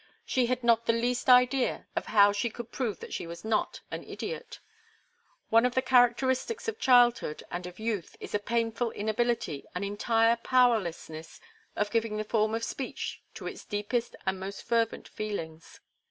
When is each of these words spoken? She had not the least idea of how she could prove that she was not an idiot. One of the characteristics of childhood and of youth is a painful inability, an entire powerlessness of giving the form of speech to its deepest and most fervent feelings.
She 0.25 0.47
had 0.47 0.63
not 0.63 0.87
the 0.87 0.93
least 0.93 1.29
idea 1.29 1.85
of 1.95 2.07
how 2.07 2.31
she 2.31 2.49
could 2.49 2.71
prove 2.71 2.99
that 3.01 3.13
she 3.13 3.27
was 3.27 3.45
not 3.45 3.81
an 3.91 4.03
idiot. 4.03 4.59
One 5.49 5.63
of 5.63 5.75
the 5.75 5.81
characteristics 5.83 6.67
of 6.67 6.79
childhood 6.79 7.43
and 7.51 7.67
of 7.67 7.77
youth 7.77 8.17
is 8.19 8.33
a 8.33 8.39
painful 8.39 8.89
inability, 8.93 9.63
an 9.75 9.83
entire 9.83 10.37
powerlessness 10.37 11.39
of 11.75 11.91
giving 11.91 12.17
the 12.17 12.23
form 12.23 12.55
of 12.55 12.63
speech 12.63 13.21
to 13.35 13.45
its 13.45 13.63
deepest 13.63 14.15
and 14.25 14.39
most 14.39 14.63
fervent 14.63 15.07
feelings. 15.07 15.81